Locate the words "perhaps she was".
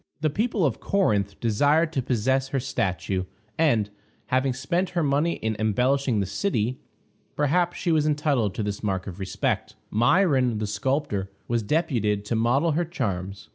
7.35-8.07